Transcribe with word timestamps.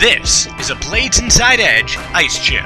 This 0.00 0.48
is 0.58 0.70
a 0.70 0.74
Blades 0.74 1.20
Inside 1.20 1.60
Edge 1.60 1.96
Ice 2.14 2.38
Chip. 2.38 2.64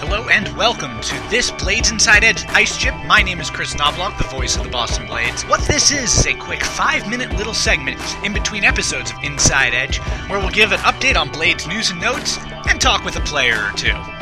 Hello 0.00 0.28
and 0.28 0.48
welcome 0.56 0.98
to 1.02 1.14
this 1.30 1.50
Blades 1.50 1.90
Inside 1.90 2.24
Edge 2.24 2.44
Ice 2.48 2.76
Chip. 2.76 2.94
My 3.06 3.22
name 3.22 3.38
is 3.38 3.50
Chris 3.50 3.76
Knobloch, 3.76 4.16
the 4.16 4.24
voice 4.24 4.56
of 4.56 4.64
the 4.64 4.70
Boston 4.70 5.06
Blades. 5.06 5.42
What 5.44 5.60
this 5.68 5.92
is 5.92 6.18
is 6.18 6.26
a 6.26 6.34
quick 6.34 6.64
five 6.64 7.08
minute 7.08 7.32
little 7.36 7.54
segment 7.54 8.00
in 8.24 8.32
between 8.32 8.64
episodes 8.64 9.12
of 9.12 9.22
Inside 9.22 9.74
Edge 9.74 9.98
where 10.28 10.40
we'll 10.40 10.50
give 10.50 10.72
an 10.72 10.78
update 10.80 11.16
on 11.16 11.30
Blades 11.30 11.68
news 11.68 11.90
and 11.90 12.00
notes 12.00 12.38
and 12.68 12.80
talk 12.80 13.04
with 13.04 13.16
a 13.16 13.20
player 13.20 13.68
or 13.68 13.72
two. 13.76 14.21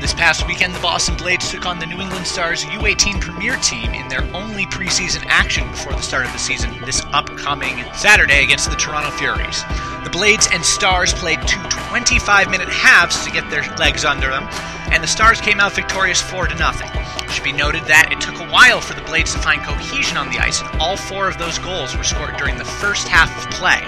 This 0.00 0.14
past 0.14 0.46
weekend, 0.46 0.76
the 0.76 0.80
Boston 0.80 1.16
Blades 1.16 1.50
took 1.50 1.66
on 1.66 1.80
the 1.80 1.86
New 1.86 2.00
England 2.00 2.24
Stars 2.24 2.62
U18 2.62 3.20
Premier 3.20 3.56
Team 3.56 3.94
in 3.94 4.06
their 4.06 4.22
only 4.32 4.64
preseason 4.66 5.24
action 5.26 5.68
before 5.72 5.92
the 5.92 6.02
start 6.02 6.24
of 6.24 6.32
the 6.32 6.38
season 6.38 6.70
this 6.86 7.04
upcoming 7.06 7.82
Saturday 7.94 8.44
against 8.44 8.70
the 8.70 8.76
Toronto 8.76 9.10
Furies. 9.10 9.64
The 10.04 10.10
Blades 10.12 10.48
and 10.52 10.64
Stars 10.64 11.12
played 11.12 11.42
two 11.48 11.60
25 11.90 12.48
minute 12.48 12.68
halves 12.68 13.24
to 13.24 13.32
get 13.32 13.50
their 13.50 13.64
legs 13.74 14.04
under 14.04 14.30
them, 14.30 14.46
and 14.92 15.02
the 15.02 15.08
Stars 15.08 15.40
came 15.40 15.58
out 15.58 15.72
victorious 15.72 16.22
4 16.22 16.46
to 16.46 16.54
nothing. 16.54 16.90
It 17.24 17.30
should 17.32 17.42
be 17.42 17.52
noted 17.52 17.82
that 17.86 18.12
it 18.12 18.20
took 18.20 18.38
a 18.38 18.52
while 18.52 18.80
for 18.80 18.94
the 18.94 19.02
Blades 19.02 19.32
to 19.32 19.40
find 19.40 19.60
cohesion 19.62 20.16
on 20.16 20.30
the 20.30 20.38
ice, 20.38 20.62
and 20.62 20.80
all 20.80 20.96
four 20.96 21.28
of 21.28 21.38
those 21.38 21.58
goals 21.58 21.96
were 21.96 22.04
scored 22.04 22.36
during 22.36 22.56
the 22.56 22.64
first 22.64 23.08
half 23.08 23.34
of 23.36 23.50
play. 23.50 23.82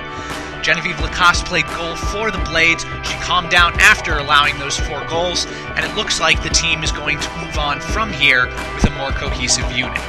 Genevieve 0.63 1.01
Lacoste 1.01 1.47
played 1.47 1.67
goal 1.69 1.97
for 1.97 2.31
the 2.31 2.39
Blades. 2.51 2.85
She 3.03 3.15
calmed 3.21 3.51
down 3.51 3.73
after 3.81 4.19
allowing 4.19 4.59
those 4.59 4.79
four 4.79 5.07
goals, 5.07 5.47
and 5.77 5.85
it 5.85 5.95
looks 5.97 6.21
like 6.21 6.43
the 6.43 6.51
team 6.51 6.83
is 6.83 6.93
going 6.93 7.19
to 7.19 7.37
move 7.39 7.57
on 7.59 7.81
from 7.81 8.13
here 8.13 8.47
with 8.75 8.87
a 8.87 8.91
more 8.97 9.11
cohesive 9.11 9.71
unit. 9.73 10.01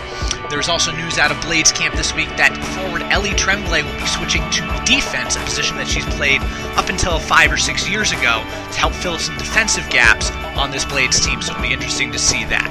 There's 0.50 0.68
also 0.68 0.92
news 0.92 1.18
out 1.18 1.32
of 1.32 1.42
Blades 1.42 1.72
camp 1.72 1.96
this 1.96 2.14
week 2.14 2.28
that 2.36 2.52
forward 2.76 3.04
Ellie 3.04 3.34
Tremblay 3.36 3.84
will 3.84 3.98
be 3.98 4.06
switching 4.06 4.44
to 4.52 4.84
defense, 4.86 5.38
a 5.38 5.40
position 5.40 5.78
that 5.78 5.88
she's 5.88 6.04
played 6.16 6.42
up 6.76 6.90
until 6.90 7.20
five 7.20 7.50
or 7.52 7.58
six 7.58 7.88
years 7.88 8.12
ago, 8.12 8.44
to 8.44 8.78
help 8.78 8.94
fill 8.94 9.18
some 9.18 9.38
defensive 9.38 9.90
gaps 9.90 10.30
on 10.58 10.70
this 10.70 10.84
Blades 10.84 11.26
team, 11.26 11.42
so 11.42 11.54
it'll 11.54 11.64
be 11.64 11.72
interesting 11.72 12.12
to 12.12 12.20
see 12.20 12.44
that. 12.46 12.68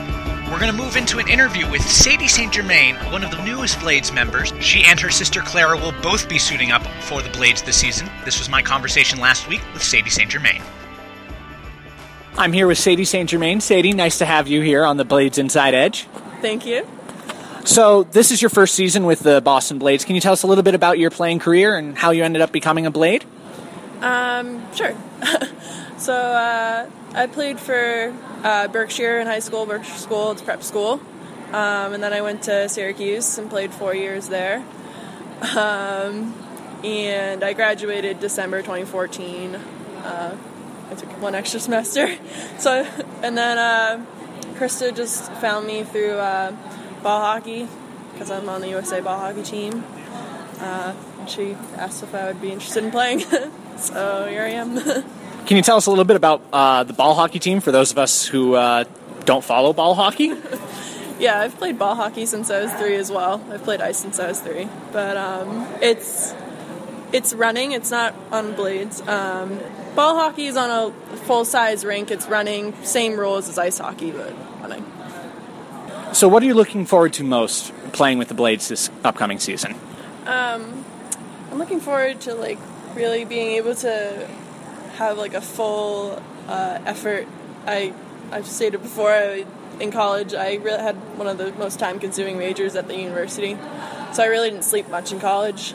We're 0.50 0.58
going 0.58 0.72
to 0.72 0.76
move 0.76 0.96
into 0.96 1.20
an 1.20 1.28
interview 1.28 1.70
with 1.70 1.80
Sadie 1.80 2.26
St. 2.26 2.52
Germain, 2.52 2.96
one 3.12 3.22
of 3.22 3.30
the 3.30 3.40
newest 3.44 3.78
Blades 3.78 4.12
members. 4.12 4.52
She 4.60 4.84
and 4.84 4.98
her 4.98 5.10
sister 5.10 5.40
Clara 5.42 5.76
will 5.76 5.94
both 6.02 6.28
be 6.28 6.38
suiting 6.38 6.72
up 6.72 6.82
for 7.10 7.20
the 7.22 7.30
Blades 7.30 7.60
this 7.62 7.76
season. 7.76 8.08
This 8.24 8.38
was 8.38 8.48
my 8.48 8.62
conversation 8.62 9.18
last 9.18 9.48
week 9.48 9.60
with 9.72 9.82
Sadie 9.82 10.10
St. 10.10 10.30
Germain. 10.30 10.62
I'm 12.38 12.52
here 12.52 12.68
with 12.68 12.78
Sadie 12.78 13.04
St. 13.04 13.28
Germain. 13.28 13.60
Sadie, 13.60 13.92
nice 13.92 14.18
to 14.18 14.24
have 14.24 14.46
you 14.46 14.62
here 14.62 14.84
on 14.84 14.96
the 14.96 15.04
Blades 15.04 15.36
Inside 15.36 15.74
Edge. 15.74 16.04
Thank 16.40 16.64
you. 16.66 16.86
So, 17.64 18.04
this 18.04 18.30
is 18.30 18.40
your 18.40 18.48
first 18.48 18.76
season 18.76 19.06
with 19.06 19.18
the 19.20 19.40
Boston 19.40 19.80
Blades. 19.80 20.04
Can 20.04 20.14
you 20.14 20.20
tell 20.20 20.32
us 20.32 20.44
a 20.44 20.46
little 20.46 20.62
bit 20.62 20.76
about 20.76 21.00
your 21.00 21.10
playing 21.10 21.40
career 21.40 21.76
and 21.76 21.98
how 21.98 22.12
you 22.12 22.22
ended 22.22 22.42
up 22.42 22.52
becoming 22.52 22.86
a 22.86 22.92
Blade? 22.92 23.24
Um, 24.00 24.72
sure. 24.72 24.94
so, 25.98 26.14
uh, 26.14 26.88
I 27.12 27.26
played 27.26 27.58
for 27.58 28.16
uh, 28.44 28.68
Berkshire 28.68 29.18
in 29.18 29.26
high 29.26 29.40
school. 29.40 29.66
Berkshire 29.66 29.98
School, 29.98 30.30
it's 30.30 30.42
prep 30.42 30.62
school. 30.62 31.00
Um, 31.48 31.92
and 31.92 32.02
then 32.04 32.12
I 32.12 32.20
went 32.22 32.44
to 32.44 32.68
Syracuse 32.68 33.36
and 33.36 33.50
played 33.50 33.74
four 33.74 33.96
years 33.96 34.28
there. 34.28 34.64
Um, 35.56 36.34
and 36.84 37.44
I 37.44 37.52
graduated 37.52 38.20
December 38.20 38.58
2014. 38.58 39.54
Uh, 39.54 40.36
I 40.90 40.94
took 40.94 41.22
one 41.22 41.34
extra 41.34 41.60
semester. 41.60 42.08
So, 42.58 42.86
and 43.22 43.38
then 43.38 43.56
uh, 43.56 44.04
Krista 44.58 44.94
just 44.94 45.32
found 45.34 45.66
me 45.66 45.82
through 45.82 46.18
uh, 46.18 46.54
ball 47.02 47.20
hockey 47.22 47.66
because 48.12 48.30
I'm 48.30 48.50
on 48.50 48.60
the 48.60 48.68
USA 48.68 49.00
ball 49.00 49.18
hockey 49.18 49.42
team. 49.42 49.82
Uh, 50.58 50.92
she 51.26 51.56
asked 51.76 52.02
if 52.02 52.14
I 52.14 52.26
would 52.26 52.42
be 52.42 52.52
interested 52.52 52.84
in 52.84 52.90
playing, 52.90 53.20
so 53.78 54.26
here 54.28 54.42
I 54.42 54.50
am. 54.50 54.78
Can 55.46 55.56
you 55.56 55.62
tell 55.62 55.78
us 55.78 55.86
a 55.86 55.90
little 55.90 56.04
bit 56.04 56.16
about 56.16 56.42
uh, 56.52 56.84
the 56.84 56.92
ball 56.92 57.14
hockey 57.14 57.38
team 57.38 57.60
for 57.60 57.72
those 57.72 57.92
of 57.92 57.98
us 57.98 58.26
who 58.26 58.54
uh, 58.56 58.84
don't 59.24 59.42
follow 59.42 59.72
ball 59.72 59.94
hockey? 59.94 60.34
yeah, 61.18 61.40
I've 61.40 61.56
played 61.56 61.78
ball 61.78 61.94
hockey 61.94 62.26
since 62.26 62.50
I 62.50 62.60
was 62.62 62.72
three 62.74 62.96
as 62.96 63.10
well. 63.10 63.42
I've 63.50 63.64
played 63.64 63.80
ice 63.80 63.96
since 63.96 64.20
I 64.20 64.28
was 64.28 64.40
three, 64.40 64.68
but 64.92 65.16
um, 65.16 65.66
it's 65.80 66.34
it's 67.12 67.34
running. 67.34 67.72
It's 67.72 67.90
not 67.90 68.14
on 68.30 68.54
blades. 68.54 69.00
Um, 69.02 69.58
ball 69.94 70.16
hockey 70.16 70.46
is 70.46 70.56
on 70.56 70.70
a 70.70 71.16
full 71.18 71.44
size 71.44 71.84
rink. 71.84 72.10
It's 72.10 72.26
running, 72.26 72.74
same 72.84 73.18
rules 73.18 73.48
as 73.48 73.58
ice 73.58 73.78
hockey, 73.78 74.10
but 74.10 74.32
running. 74.60 74.84
So, 76.12 76.28
what 76.28 76.42
are 76.42 76.46
you 76.46 76.54
looking 76.54 76.86
forward 76.86 77.12
to 77.14 77.24
most 77.24 77.72
playing 77.92 78.18
with 78.18 78.28
the 78.28 78.34
Blades 78.34 78.68
this 78.68 78.90
upcoming 79.04 79.38
season? 79.38 79.74
Um, 80.26 80.84
I'm 81.50 81.58
looking 81.58 81.80
forward 81.80 82.20
to 82.22 82.34
like 82.34 82.58
really 82.94 83.24
being 83.24 83.52
able 83.52 83.74
to 83.76 84.28
have 84.96 85.18
like 85.18 85.34
a 85.34 85.40
full 85.40 86.20
uh, 86.48 86.80
effort. 86.84 87.26
I 87.66 87.94
I've 88.32 88.46
stated 88.46 88.82
before 88.82 89.10
I, 89.10 89.44
in 89.80 89.90
college 89.90 90.34
I 90.34 90.54
really 90.54 90.82
had 90.82 90.96
one 91.16 91.26
of 91.26 91.38
the 91.38 91.52
most 91.52 91.78
time 91.78 91.98
consuming 91.98 92.38
majors 92.38 92.76
at 92.76 92.88
the 92.88 92.96
university, 92.96 93.56
so 94.12 94.22
I 94.22 94.26
really 94.26 94.50
didn't 94.50 94.64
sleep 94.64 94.88
much 94.88 95.12
in 95.12 95.20
college. 95.20 95.74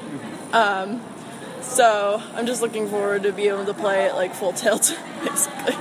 Um, 0.52 1.02
so 1.68 2.22
I'm 2.34 2.46
just 2.46 2.62
looking 2.62 2.88
forward 2.88 3.24
to 3.24 3.31
be 3.31 3.48
able 3.48 3.66
to 3.66 3.74
play 3.74 4.06
it 4.06 4.16
like 4.16 4.34
full 4.34 4.53
tilt, 4.53 4.98
basically. 5.24 5.76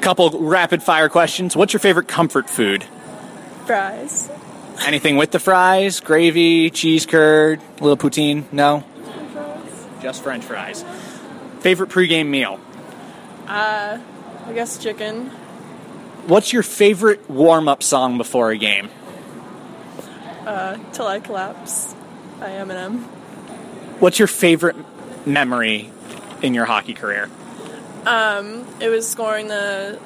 Couple 0.00 0.30
rapid 0.40 0.82
fire 0.82 1.08
questions. 1.08 1.54
What's 1.56 1.72
your 1.72 1.80
favorite 1.80 2.08
comfort 2.08 2.48
food? 2.48 2.84
Fries. 3.66 4.30
Anything 4.86 5.16
with 5.16 5.30
the 5.30 5.38
fries? 5.38 6.00
Gravy, 6.00 6.70
cheese 6.70 7.04
curd, 7.04 7.60
a 7.78 7.84
little 7.84 7.96
poutine? 7.98 8.50
No? 8.52 8.80
French 8.80 10.02
Just 10.02 10.22
French 10.22 10.44
fries. 10.44 10.84
Favorite 11.60 11.90
pregame 11.90 12.28
meal? 12.28 12.58
Uh, 13.46 13.98
I 14.46 14.52
guess 14.54 14.78
chicken. 14.78 15.30
What's 16.26 16.52
your 16.52 16.62
favorite 16.62 17.28
warm 17.28 17.68
up 17.68 17.82
song 17.82 18.16
before 18.16 18.50
a 18.50 18.56
game? 18.56 18.88
Uh, 20.46 20.78
Till 20.92 21.06
I 21.06 21.20
Collapse 21.20 21.94
by 22.38 22.48
Eminem. 22.50 23.04
What's 24.00 24.18
your 24.18 24.28
favorite 24.28 24.76
memory 25.26 25.90
in 26.40 26.54
your 26.54 26.64
hockey 26.64 26.94
career? 26.94 27.28
Um, 28.06 28.66
it 28.80 28.88
was 28.88 29.06
scoring 29.06 29.48
the 29.48 30.00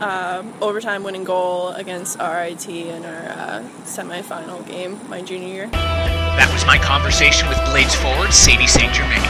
uh, 0.00 0.42
overtime 0.60 1.04
winning 1.04 1.22
goal 1.22 1.68
against 1.68 2.18
RIT 2.18 2.68
in 2.68 3.04
our 3.04 3.22
uh, 3.30 3.62
semifinal 3.84 4.66
game 4.66 4.98
my 5.08 5.22
junior 5.22 5.46
year. 5.46 5.66
That 5.68 6.50
was 6.52 6.66
my 6.66 6.76
conversation 6.78 7.48
with 7.48 7.58
Blades 7.66 7.94
forward 7.94 8.32
Sadie 8.32 8.66
St. 8.66 8.92
Germain. 8.92 9.22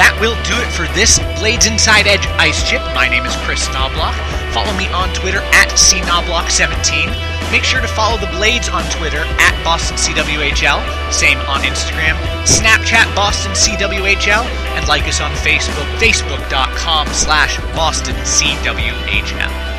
That 0.00 0.16
will 0.24 0.34
do 0.48 0.56
it 0.56 0.72
for 0.72 0.88
this 0.96 1.20
Blades 1.38 1.66
Inside 1.66 2.06
Edge 2.08 2.26
Ice 2.40 2.68
Chip. 2.68 2.80
My 2.96 3.08
name 3.08 3.26
is 3.26 3.36
Chris 3.44 3.68
Knobloch. 3.68 4.16
Follow 4.56 4.72
me 4.74 4.88
on 4.88 5.12
Twitter 5.12 5.44
at 5.52 5.68
CKnobloch17. 5.68 7.33
Make 7.54 7.62
sure 7.62 7.80
to 7.80 7.86
follow 7.86 8.18
the 8.18 8.26
Blades 8.34 8.68
on 8.68 8.82
Twitter 8.90 9.22
at 9.38 9.54
BostonCWHL. 9.62 10.82
Same 11.12 11.38
on 11.46 11.62
Instagram, 11.62 12.18
Snapchat 12.42 13.06
BostonCWHL, 13.14 14.44
and 14.74 14.88
like 14.88 15.06
us 15.06 15.20
on 15.20 15.30
Facebook, 15.30 15.86
Facebook.com 16.02 17.06
slash 17.14 17.54
BostonCWHL. 17.78 19.74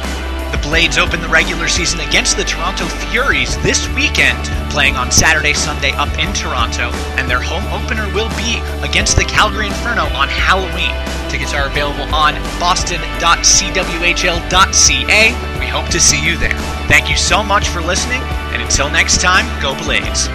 The 0.53 0.57
Blades 0.59 0.97
open 0.97 1.19
the 1.19 1.27
regular 1.27 1.67
season 1.67 1.99
against 1.99 2.37
the 2.37 2.45
Toronto 2.45 2.85
Furies 3.11 3.61
this 3.61 3.89
weekend, 3.89 4.39
playing 4.71 4.95
on 4.95 5.11
Saturday, 5.11 5.51
Sunday 5.51 5.91
up 5.91 6.17
in 6.17 6.31
Toronto, 6.31 6.91
and 7.19 7.29
their 7.29 7.34
home 7.59 7.83
opener 7.83 8.05
will 8.13 8.29
be 8.35 8.59
against 8.87 9.15
the 9.15 9.23
Calgary 9.23 9.67
Inferno 9.67 10.03
on 10.15 10.27
Halloween. 10.27 10.93
Tickets 11.29 11.53
are 11.53 11.67
available 11.67 12.13
on 12.13 12.35
boston.cwhl.ca. 12.59 15.59
We 15.59 15.65
hope 15.65 15.89
to 15.89 15.99
see 15.99 16.23
you 16.23 16.37
there. 16.37 16.57
Thank 16.87 17.09
you 17.09 17.17
so 17.17 17.43
much 17.43 17.69
for 17.69 17.81
listening, 17.81 18.21
and 18.51 18.61
until 18.61 18.89
next 18.89 19.21
time, 19.21 19.45
go 19.61 19.75
Blades. 19.83 20.29